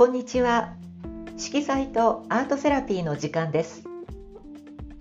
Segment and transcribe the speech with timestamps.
[0.00, 0.76] こんにちは。
[1.36, 3.84] 色彩とアートセラピーの時間です。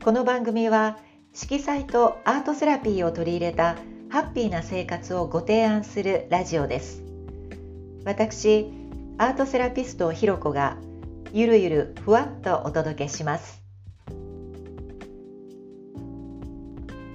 [0.03, 0.99] この番組は
[1.31, 3.77] 色彩とアートセラピーを取り入れた
[4.09, 7.01] ハッピーな生活をご提案するラジオです。
[8.03, 8.73] 私
[9.17, 10.75] アートセラピストひろこが
[11.31, 13.63] ゆるゆるふわっとお届けします。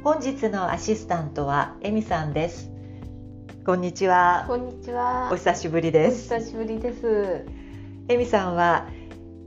[0.02, 2.70] 本日のアシスタントはえみさんです。
[3.66, 4.46] こんにちは。
[4.48, 5.28] こんにちは。
[5.30, 6.32] お久しぶりです。
[6.34, 7.63] お久しぶりです
[8.06, 8.88] えみさんは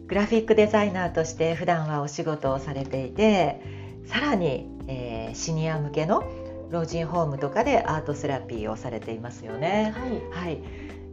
[0.08, 3.62] グラフィックデザイナーとして普段はお仕事をされていて
[4.06, 6.24] さらに、えー、シニア向けの
[6.72, 9.94] 老人ホームとかでアートセラピーをされていますよね。
[10.32, 10.62] はい、はい、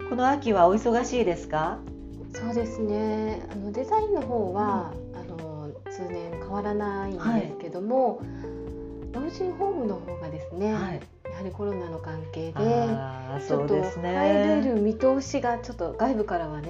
[0.09, 1.79] この秋はお忙しいですか？
[2.33, 3.47] そうですね。
[3.53, 8.27] あのデザインの方は、うん、あの通年変わらないんですけども、はい、
[9.13, 11.01] 老人ホームの方がですね、はい、
[11.35, 16.69] やはりコロナの関係でちょっと入れる見通しがちょっと外部からはね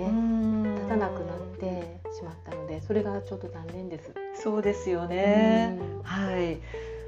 [0.77, 4.15] 立たなくなってしまったのでそれがちょっと残念です。
[4.43, 5.79] そうですよね。
[6.03, 6.61] はい。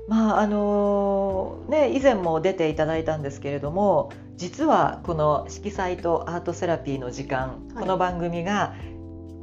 [0.07, 8.75] まああのね以前も出ていただいたんですけれども実はこの色彩とアートセラピーの時間、はい、この番組が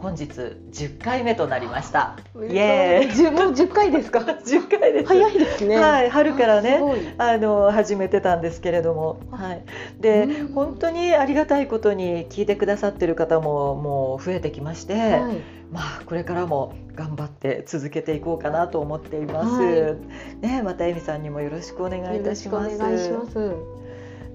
[0.04, 2.18] 本日10回目となりました。
[2.36, 3.32] イエーイ。
[3.32, 4.20] もう10回ですか？
[4.46, 5.06] 10回です。
[5.08, 5.78] 早いですね。
[5.78, 6.82] はい、春からね、
[7.18, 9.64] あの始めてたんですけれども、はい。
[10.02, 15.00] で、本当にありがたいことに聞いてくださってる方ももう増えてきまして、は
[15.32, 15.38] い、
[15.72, 19.56] まあこれからも頑張って続けていこうかなと思っています。
[19.56, 19.96] は
[20.42, 22.76] い、ね、またえみさんにもよろしくお願いいたします。
[22.76, 23.54] お願いします。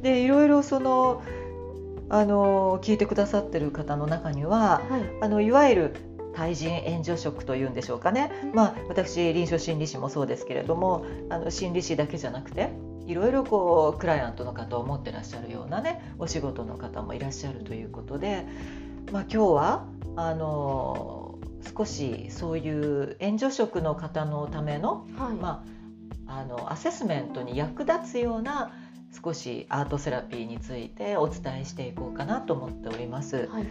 [0.00, 1.20] で、いろいろその。
[2.10, 5.94] あの聞いてくださってる方の中には、はい、あのいわゆる
[6.34, 12.70] 対人援助職というんでしょうかね、まあ、私臨床心理士もそうですけれどもあの心理士だけじゃなくて
[13.06, 18.44] いろいろこうクライアントの方を持ってらっしゃるようなねお仕事の方もいらっしゃるということで、
[19.10, 19.86] まあ、今日は
[20.16, 21.38] あの
[21.76, 25.64] 少しそういう援助職の方のための,、はい、ま
[26.26, 28.72] あ、あのアセスメントに役立つような
[29.12, 33.48] 少しアートセラピーについてお伝えしていこうかなと思っております。
[33.48, 33.66] はい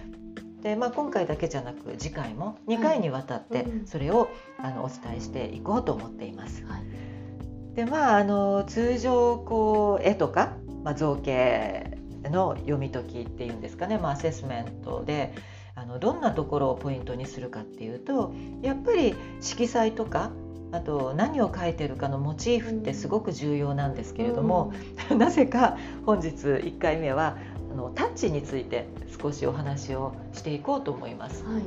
[0.62, 4.28] でまあ、今回だけじゃなく次回も2回にわたってそれを、
[4.58, 6.66] あのお伝えしていこうと思っています。
[6.66, 15.34] はい、でまああの通常こう絵とか、まあ、造形の読み解きっていうんですかね、まあ、アセスメントで
[15.76, 18.34] あのどんなところをポイントにするかっていうと
[18.64, 20.32] やっぱり色彩とか
[20.72, 24.74] あと何を描いてるかのモチーフってすごく重要なんですけれども、
[25.12, 27.38] うん、 なぜか本日1回目は
[27.72, 28.88] あのタッチについて
[29.22, 31.46] 少しお話をしていこうと思います。
[31.46, 31.64] はい。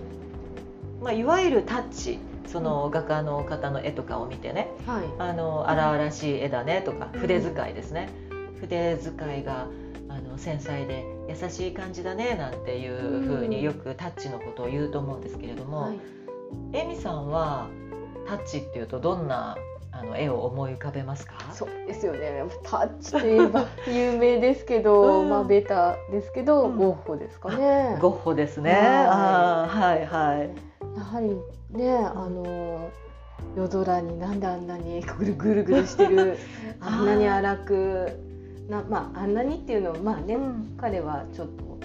[1.03, 8.11] まあ、いわゆるタッチその画家の方の絵とかを見てね、はい、あの荒々しい絵だねとか筆使いですね、
[8.61, 9.67] 筆使いが
[10.09, 15.99] あの繊細で優しい感じだねなんていうふうによくタッチのことを言うと思うんですけれども、はい、
[16.73, 17.69] エミさんは
[18.27, 19.57] タッチっていうとどんな
[19.93, 21.35] あの絵を思い浮かべますか？
[21.53, 22.45] そうですよね。
[22.63, 27.99] タッチといえば有名ですけど、うん、まあベタですけど、うん、ゴッホですかね。
[28.01, 28.73] ゴッホですね。
[28.73, 30.51] あはいはい。
[30.97, 31.37] やはり
[31.77, 32.91] ねあの
[33.57, 36.37] 夜空になんであんなにぐるぐるぐるしてる
[36.81, 38.19] あんなに荒く
[38.69, 41.79] なまああんなにっていうのはまあね、うん、彼はちょっと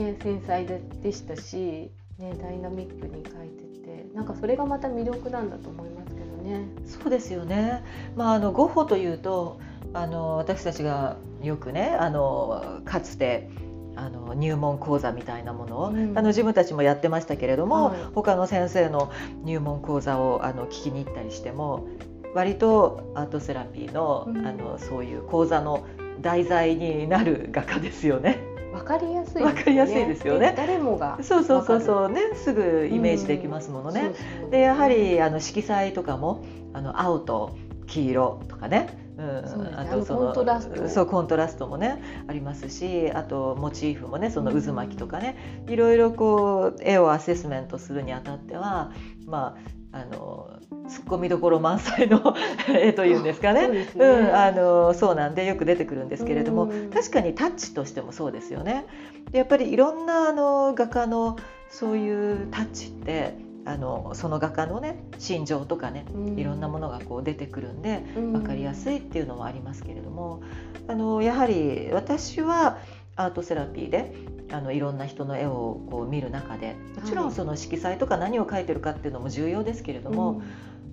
[0.00, 3.68] ね繊細ででしたしねダイナミックに描いて
[4.14, 6.66] なんかそれがまた魅力なんだと思いますけどね。
[6.84, 7.84] そうですよね。
[8.16, 9.60] まああのゴッホというと
[9.94, 13.48] あの私たちがよくねあのかつて
[13.94, 19.12] あの入門講座みたいなものを、うん、あの自分たちもやってましたけれども、はい、他の先生の
[19.44, 21.88] 入門講座をあの聞きに行ったりしても
[22.34, 25.86] 割とアートセラピーのうん、あのそういう講座の
[26.20, 28.47] 題材になる画家ですよね。
[28.72, 30.54] わかりやすい、わ、かりやすいですよね。
[30.56, 32.10] 誰もがそうそうそうそう。
[32.10, 34.12] ねすぐイメージできますものね。
[34.50, 39.08] でやはりあの色彩とかもあの青と黄色とかね。
[39.18, 48.92] うん、あとそのコントラストそうコントラストもねありますしあとモチーフもねその渦巻きとかね、いろいろこう絵をアセスメントするにあたっては
[49.26, 50.48] まああの
[50.88, 52.34] ツッコミどころ満載の
[52.68, 53.66] 絵というんですかね。
[53.66, 58.86] う、ね、うん、あのそうなんでよく出てくるんですけれども、確かにタッチとしてもそうですよね。
[59.30, 61.36] でやっぱりいろんなあの画家の
[61.68, 63.34] そういうタッチって
[63.68, 66.06] あのその画家のね心情とかね、
[66.36, 70.42] いろんなものがこう出てくるんで分かりやすいっていうのもありますけれども
[70.86, 72.78] あのやはり私は
[73.18, 74.14] アートセラピーで
[74.50, 80.40] あのいろんな人の絵をこう見る中でもちろんその色彩とか何を描いてるかっていうのも重要ですけれども、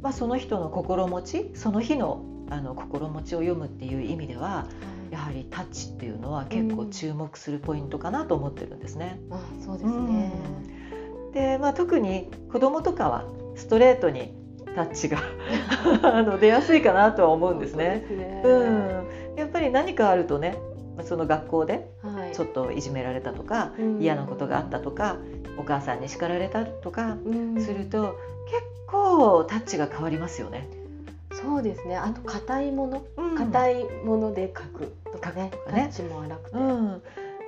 [0.02, 4.68] まあ、その人の心持ちその日のあの心持ちを読むっていう意味では、
[5.10, 9.20] やはりタッチっていうのは結構注目するポイントかなと思ってるんですね。
[9.32, 10.32] うん、あそうですね、
[11.34, 13.26] で、まあ、特に子供とかは
[13.56, 14.36] ストレートに
[14.76, 15.18] タッチが
[16.04, 18.04] あの出やすいかなとは思うんですね。
[18.06, 18.42] うすね。
[18.46, 20.56] うん、やっぱり何かあるとね
[21.04, 21.90] その学校で
[22.36, 25.18] ちょっといじめられたとか、はい、嫌なことがあったとか、
[25.58, 27.18] お母さんに叱られたとか
[27.60, 30.68] すると、結構タッチが変わりますよね。
[31.32, 31.96] そうですね。
[31.96, 33.06] あと硬いもの、
[33.38, 37.02] 硬、いもので描くとかね、タッチも荒くて、うん、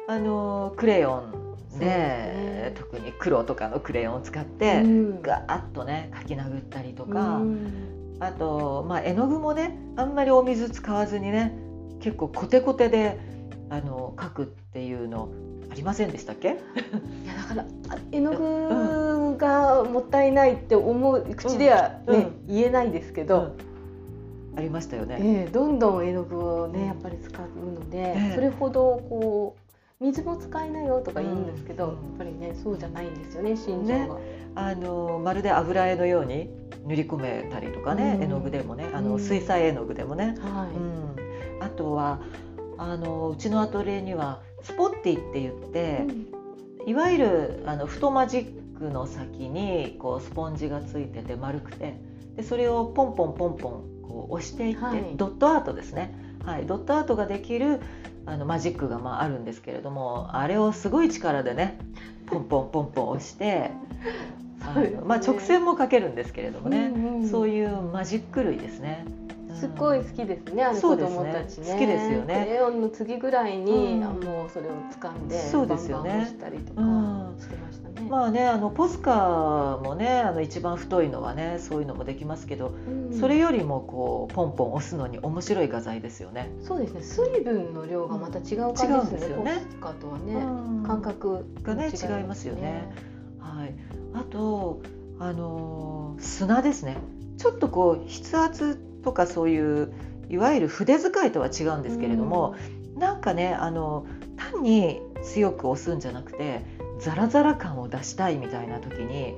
[0.07, 1.47] あのクレヨン
[1.79, 11.53] で、ね、特に黒とかのクレヨンを使って、うん、ガーッとね描き殴ったりとか、うん、あとまあ絵の具もねあんまりお水使わずにね
[11.99, 13.19] 結構コテコテで
[13.69, 15.29] あの描くっていうの
[15.71, 16.47] ありませんでしたっけ？
[16.47, 16.55] いや
[17.37, 17.65] だから
[18.11, 23.55] 絵の具がもったいないって思う口ではね、言えないですけど、
[24.55, 29.55] ありましたよね、えー、どんどん絵の具をねやっぱり使うので、えー、それほどこ
[29.99, 34.21] う水も使いなよとか言うんですけど、うん、やっぱりねそうじゃないんですよね心情が、ね、
[34.55, 36.49] あのまるで油絵のように
[36.85, 40.75] 塗り込めたりとかね、うん、絵の具でもねあの水彩絵の具でもね、はい。
[40.75, 42.21] うん、あとは
[42.77, 46.05] あのうちのアトリエにはスポッティって言って、
[46.85, 51.99] いわゆるあの太マジックの先にこうスポンジがついてて丸くて
[52.35, 53.71] でそれをポンポンポンポン
[54.03, 56.13] こう押していって、はい、ドットアートですね、
[56.45, 57.81] はい、ドットアートができる
[58.25, 61.79] あのマジックがまああるんですけれどもあれをすごい力でね
[62.27, 63.71] ポンポンポンポン押して
[65.05, 69.05] まあ、直線もかけるんですけれどもね、うんうん、そういうマジック類ですね。
[69.59, 71.73] すごい好きですね、あの子供たちね。
[71.73, 72.45] 好きですよね。
[72.45, 76.25] クレヨンの次ぐらいに、うん、もうそれを掴んで、そうですよね。
[76.27, 76.81] したりとか
[77.39, 78.07] してましたね。
[78.09, 82.73] まあね、あのポスカもね、あの一番太いのはね、そういうのもできますけど、
[83.11, 86.51] うん、それよりもこうポンポン押すのに面白い画材ですよね。
[86.61, 87.01] そうですね。
[87.01, 89.63] 水分の量がまた違う感じですよね。
[89.65, 90.35] ポスカとはね、
[90.85, 92.91] 感覚がね違いますよね。
[93.39, 93.73] はい。
[94.13, 94.81] あと
[95.19, 96.97] あの砂ですね。
[97.37, 99.93] ちょっとこう筆圧とかそういう
[100.29, 102.55] いわゆる筆使いとは違うんですけれども、
[102.95, 104.05] うん、なんかねあの
[104.35, 106.61] 単に強く押すんじゃなくて
[106.99, 109.35] ザラザラ感を出したいみたいな時に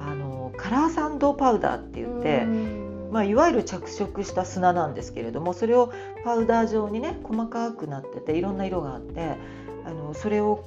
[0.00, 5.92] あのカラーサンドパウダーって言って、うん、まあ、いわゆる着色した砂なんですけれどもそれを
[6.24, 9.36] パウダー状にね細かくなってていろんな色があって
[9.84, 10.64] あのそれを、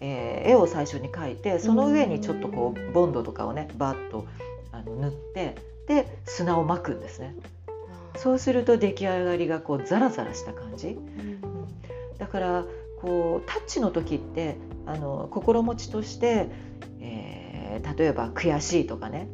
[0.00, 4.26] えー、絵を最初に描いてその上にちょっとこうボンドとかをねバッと
[4.72, 5.56] あの塗って
[5.86, 7.34] で砂をまくんですね。
[8.22, 11.40] そうすると出来上がりがこうザラザラした感じ、うん、
[12.18, 12.64] だから
[13.00, 16.46] こうタッチの時ってあの心持ちとして、
[17.00, 19.26] えー、例えば悔しいとかね、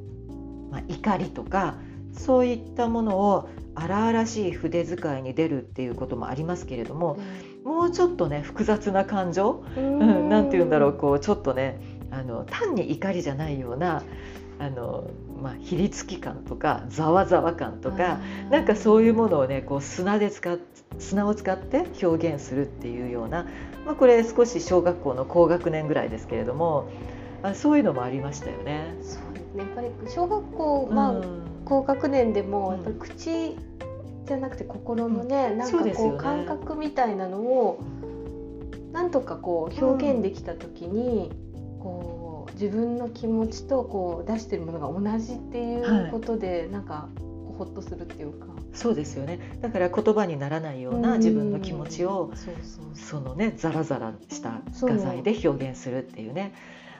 [0.71, 1.77] まあ、怒りとか
[2.15, 7.19] そういったものを荒々しい筆使いに出るっていうこともありますけれども、
[7.65, 11.79] うん、もうちょっとね複雑な感情何て言うんだろうこうちょっとね
[12.11, 14.03] あの単に怒りじゃないような
[14.59, 15.09] あの、
[15.43, 18.19] まあ、ひりつき感とかざわざわ感とか
[18.51, 20.59] なんかそういうものをねこう砂で使っ
[20.99, 23.47] 砂を使って表現するっていうような、
[23.87, 26.89] まあ、これ少し小学校の高学年ぐらいですけれども
[27.43, 28.97] あそういうのもありましたよね。
[29.01, 29.63] そうですね。
[29.63, 33.57] やっぱり小学校、まあ、うん、高学年でもやっぱり口
[34.27, 37.81] じゃなくて心のね、うん、なんかこう感覚みたいなのを
[38.93, 41.31] なんとかこう表現できた時に、
[41.79, 42.18] こう
[42.61, 47.09] 自分の気持ちとこう出してるものが同じっていうことで、はい、なんか
[47.57, 48.47] ほっとするっていうか。
[48.75, 49.39] そうですよね。
[49.61, 52.33] だから言葉にならないような自分の気持ちを
[52.95, 56.53] そのねザラザラした画材で表現するっていうね。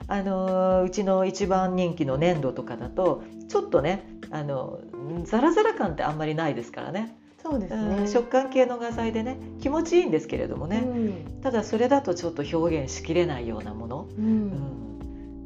[0.07, 4.81] あのうちの一番人気の粘土とかだとちょっとねあの
[5.25, 7.17] ザラザラ感ってあんまりないですからね。
[7.43, 14.88] そうですね、うん、食感系の画材でね気持ちいいんですけれどもね、うん、ただそれだとちょっと表現しきれないようなもの、うん、うん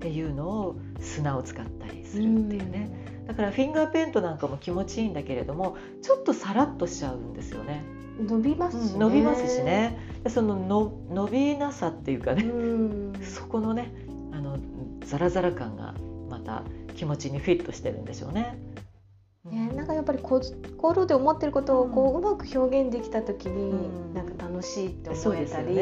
[0.02, 2.90] っていうのを砂を使ったりするっていうね、
[3.24, 7.84] うだからフィンガーペントなんかも気持ちいいんだけれどもちょっとさらっとしちゃうんですよね。
[8.20, 9.96] 伸びますし、ね、伸びますしね。
[10.28, 13.94] そのの伸びなさっていうかね、うそこのね
[14.32, 14.58] あの
[15.04, 15.94] ザラザラ感が
[16.28, 16.64] また
[16.96, 18.58] 気持ちにフィットしてるんでしょうね。
[19.44, 25.74] ね、なんかやっぱり心で思ってることをこううまく表現できた時に、なんか楽しいって思えたり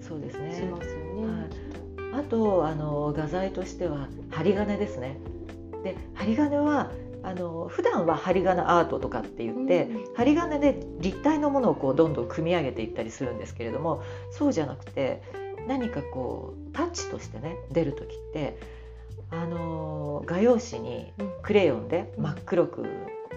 [0.00, 0.54] そうですね。
[0.54, 1.01] しますよね。
[2.12, 5.18] はいあとあの画材としては針金ですね。
[5.82, 6.92] で針金は
[7.24, 15.22] あの普段は針金アートとかって言って、うん、針金で立体のものをこうどんどん組み上げていったりするんですけれどもそうじゃなくて
[15.68, 18.58] 何かこうタッチとしてね出る時って
[19.30, 22.86] あの画用紙にクレヨンで真っ黒く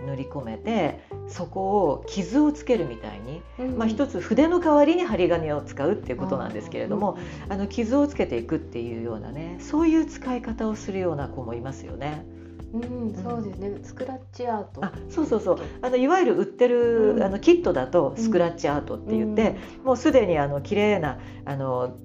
[0.05, 3.41] 塗り込めてそこを傷をつけるみたいに、
[3.75, 7.17] まあ、一つ筆の代わりに針金を使うっていうことなんですけれども、
[7.50, 12.25] あの傷をつけていくっていうようなねそういう使い方をするような子もいますよね。
[12.74, 14.83] うん、そうですね、スクラッチアート。
[14.83, 15.59] あそうそうそう。
[15.81, 21.97] あのいわゆる売ってる、うん、あのキットだとスクラッチアートって言って、うん、もうすでにあの綺麗なあの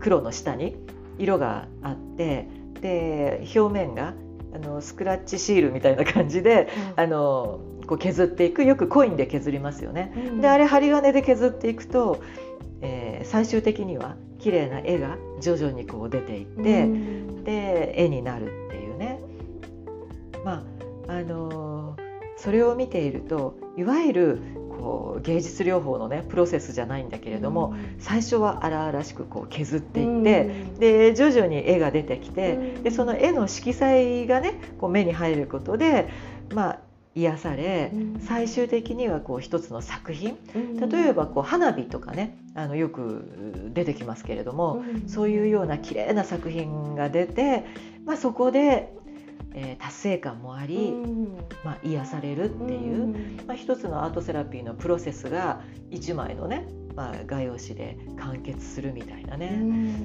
[0.00, 0.76] 黒の下に
[1.18, 2.48] 色があって
[2.80, 4.14] で表面が
[4.56, 10.12] あのスクラッチシールみたいな感じで、うん、あのこう削っていくよくコインで削りますよね。
[10.40, 12.22] であれ針金で削っていくと、
[12.80, 16.88] えー、最終的には綺麗な絵が徐々にこう出ていって、
[17.44, 19.20] で絵になるっていうね。
[20.44, 20.64] ま
[21.08, 22.02] ああのー、
[22.36, 24.40] それを見ているといわゆる
[24.76, 36.08] こう芸術療法のねプロセスじゃないんだけれども、うん、最初は荒々しくこう削っていって、うん、で徐々に絵が出てきて、うん、でその絵の色彩がねこう目に入ることで
[36.54, 36.78] まあ
[37.14, 37.92] 癒され、
[38.28, 40.36] 最終的にはこう一つの作品、
[40.90, 47.64] 例えばこう花火とかねあのよく出てきますけれども、そういうような綺麗な作品が出て、
[48.04, 48.92] まあ、そこで
[49.56, 50.92] えー、達成感もあり、
[51.64, 59.60] まあ、癒されるっていう、まあ、一つのアートセラピーのプロセスが一枚のねまあ、画用紙で完結するみたいなね、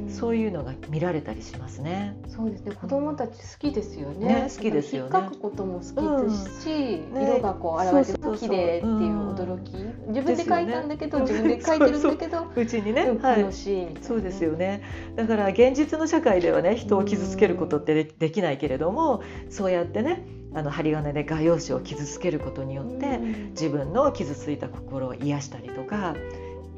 [0.08, 2.18] うそういうのが見られたりしますね。
[2.28, 2.74] そうですね。
[2.74, 4.26] 子供たち好きですよね。
[4.26, 5.10] ね好きですよね。
[5.10, 9.74] 描くことも好きですし、うんね、色がこう現れて綺麗っていう驚き。
[10.10, 14.82] 自分で描いたんだけど、ね、自分で描いてるんだけど、うちにね、楽しい、ね、そうですよね。
[15.16, 20.42] だから現実の社会ではね、人を傷つけることってできないけれども、そうやってね。
[20.54, 23.20] あの針金で画用紙を傷つけることによって
[23.52, 26.16] 自分の傷ついた心を癒したりとか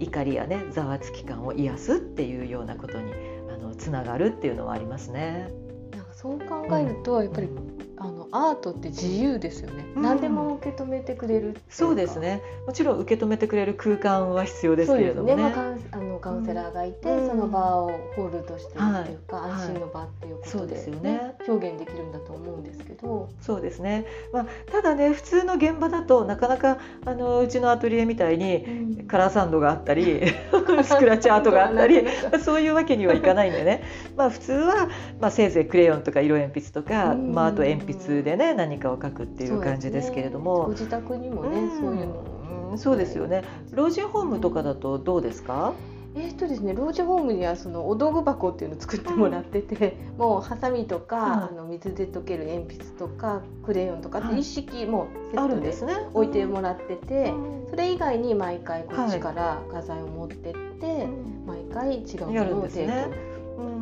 [0.03, 3.13] 怒りやねざわつき感を癒すっていうようなことに
[3.51, 5.49] あのつながるっていうのはありますね。
[5.91, 7.49] なんかそう考えると、やっぱり、
[7.97, 12.41] あのアートって自由ですよね、うん、何でも受け止めてくれるそうですね。
[12.65, 23.29] もちろん受け止めてくれる空間は必要ですけれどもね、ね、まあ、カウンセラーがいて、うん、その場をホールとしてっていうか、はい、安心の場っていうことで,、ね、ね、表現できるんだと思うんですけど。
[23.41, 32.05] そうですね、まあ、ただね普通の現場だとなかなかあのうちのアトリエみたいにカラーサンドがあったり、うん、スクラッチアートがあったり
[32.41, 33.83] そういうわけにはいかないんでね。
[34.15, 34.87] まあ普通は、
[35.19, 43.43] まあ、せいぜいクレヨンとか色鉛筆とか、まあ、あと鉛筆でね何かを書くっていう感じですけれども、ね、ご自宅にもね、うん、そういうのそうですよね。
[43.71, 45.73] 老人ホームとかだとどうですか、
[46.15, 55.73] えーとですね、老人ホームにはそのお道具箱っていうのを作ってもらってて、うん、もうハサミとか、うん、あの水で溶ける鉛筆とかクレヨンとかって一式もうセットで
[56.13, 61.07] 置いてもらってて、うん、それ以外に毎回こっちから画材を持ってって、
[61.47, 63.07] 毎回違うものを提供、ね、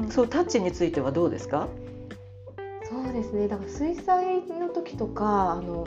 [0.03, 1.67] うん、そうタッチについてはどうですか？
[2.89, 3.47] そうですね。
[3.47, 5.85] だから水彩の時とかあの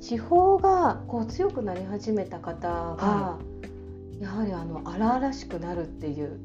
[0.00, 3.55] 地方がこう強くなり始めた方が、はい、
[4.20, 6.40] やはりあの荒々しくなるっていう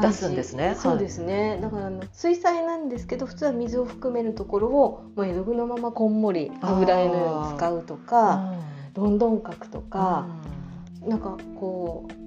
[0.00, 0.74] 出すんですね。
[0.76, 1.58] そうですね。
[1.62, 8.54] だからあの水彩なんですけど、普通は水を含めるところをもう絵の具のままこんもり油絵のように使うとか、
[8.94, 10.26] ロンドン角とか、
[11.00, 12.21] なんかこう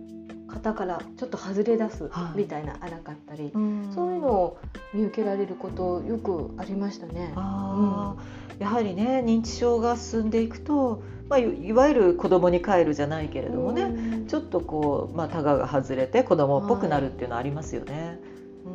[0.55, 3.51] 型からちょっと外れ出すみたいな荒かったり、はい、
[3.93, 4.57] そういうのを
[4.93, 7.33] 見受けられることよくありましたね。
[7.35, 8.15] あ
[8.53, 18.19] うん、やはりね認知症が進んでいくと、まあ、いわゆる子供に帰るじゃないけれどもね、うん、ちょっとこう、まあ、タガが外れて子供っぽくなるっていうのはありますよね。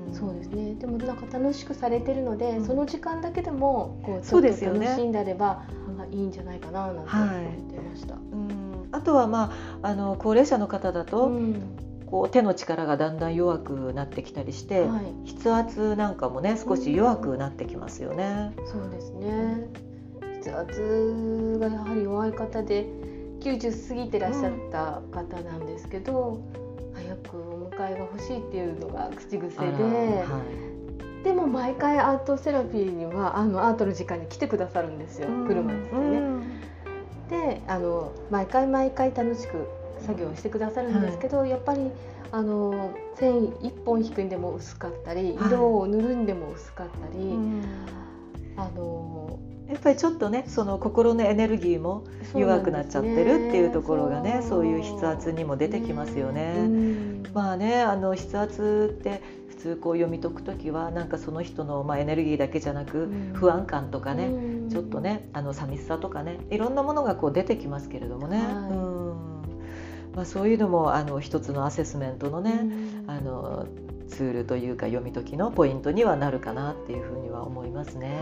[0.08, 0.74] うん、そうですね。
[0.74, 5.64] でもなんか楽しくされてるので、うん、その時間だけでもこうちょっと楽しんであれば、
[5.98, 8.14] ね、いいんじゃないかななんて思ってました。
[8.14, 8.59] はい、うん
[9.00, 9.50] あとは、ま
[9.82, 11.54] あ、あの高齢者の方だと、うん、
[12.04, 18.52] こう手の力がだんだん弱くなってきたりして、はい、筆圧なんかもね少し弱くなってきますよね。
[18.58, 19.68] うん、そうですね。
[20.40, 22.86] 筆圧がやはり弱い方で
[23.40, 26.42] 90過ぎてらっしゃった方なんですけど、
[26.84, 30.24] うん、早くお迎えが欲しいっていうのが口癖で。
[31.24, 36.60] でも毎回アートセラピーにはあのアートの時間に来てくださるんですよ、車でね。
[37.30, 39.68] であの毎回毎回楽しく
[40.04, 41.90] 作業してくださるんですけど、はい、やっぱり
[42.32, 47.38] あの繊維1本引くんでも薄かったり色を塗るんでも薄かったり、はい、
[48.60, 49.38] あの
[49.68, 56.68] やっぱりちょっとねその心のエネルギーも弱くなっちゃってるっていうところがねそういう筆圧にも出てきますよね。
[57.32, 59.22] まあねあの筆圧って
[59.60, 68.38] 通こう読み解く時はなんかその人のまあエネルギーだけじゃなく不安感とかね、うん、ちょっとねあの寂しさとかねいろんなものがこう出てきますけれどもね。
[68.38, 69.30] はい、うん。
[70.14, 73.68] まあ、そういうのもあの一つのアセスメントのね、うん、あの
[74.10, 78.18] ツツールというか読み解きのポイントにはなるかなっていうふうには思いますね。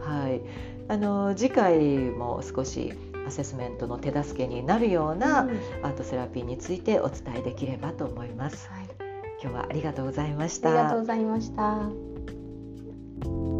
[0.00, 0.42] はい、
[0.88, 1.78] あの次回
[2.10, 2.92] も少し
[3.26, 5.48] アセスメントの手助けになるような
[5.82, 8.68] アートセラピーについてお伝えできればと思います。
[8.70, 8.88] はい、
[9.40, 10.70] 今日はありがとうございました。
[10.70, 13.57] ありがとうございました。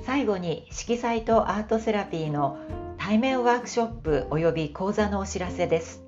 [0.00, 2.58] 最後に色彩とアートセラピーの
[2.98, 6.02] 対面ワークショップおよび講座のお知らせです、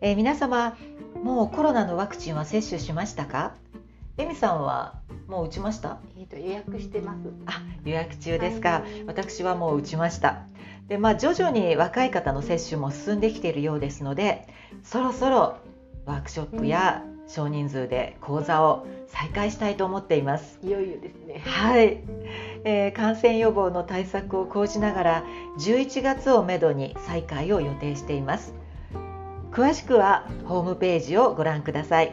[0.00, 0.76] えー、皆様
[1.22, 3.54] もうコロナのワクチンは接種しましたか？
[4.18, 5.98] エミさんはもう打ちました？
[6.18, 7.18] えっ、と予約してます。
[7.46, 10.42] あ予約中ですか、はい、私はもう打ちました。
[10.88, 14.46] でまあ徐々に若い方の接種も進んできているようですので
[14.84, 15.56] そろそろ
[16.04, 20.58] ワークショップや少人数で講座を再開したいと思っています。
[20.62, 21.42] いよいよですね。
[21.44, 21.98] はい、
[22.64, 25.24] えー、感染予防の対策を講じながら
[25.58, 28.54] 11月をめどに再開を予定しています。
[29.50, 32.12] 詳しくはホームページをご覧ください。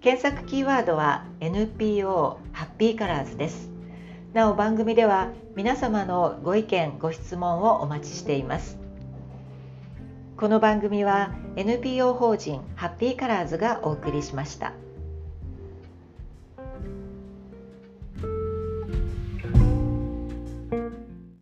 [0.00, 3.74] 検索キーワードは NPO ハッピーカラーズです。
[4.34, 8.83] なお番組では皆様のご意見ご質問をお待ちしています
[10.36, 14.72] この番組は NPO 法人ハッピーカラーズがお送りしました。